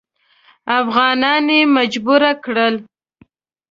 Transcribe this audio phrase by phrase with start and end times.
[0.79, 2.75] افغانان یې مجبور کړل.